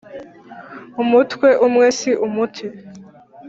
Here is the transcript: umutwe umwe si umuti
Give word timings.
umutwe 1.01 1.49
umwe 1.67 1.85
si 1.97 2.11
umuti 2.25 2.65